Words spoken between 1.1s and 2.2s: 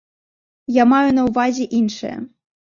на ўвазе іншае.